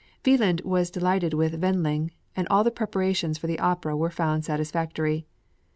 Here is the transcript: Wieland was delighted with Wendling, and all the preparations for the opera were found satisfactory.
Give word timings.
Wieland 0.25 0.61
was 0.65 0.89
delighted 0.89 1.35
with 1.35 1.59
Wendling, 1.61 2.09
and 2.35 2.47
all 2.49 2.63
the 2.63 2.71
preparations 2.71 3.37
for 3.37 3.45
the 3.45 3.59
opera 3.59 3.95
were 3.95 4.09
found 4.09 4.43
satisfactory. 4.43 5.27